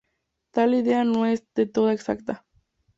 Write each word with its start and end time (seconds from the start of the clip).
Tal 0.49 0.73
idea 0.73 1.03
no 1.03 1.27
es 1.27 1.45
de 1.53 1.67
todo 1.67 1.91
exacta. 1.91 2.43